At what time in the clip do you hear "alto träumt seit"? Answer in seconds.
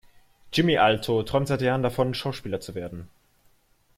0.79-1.61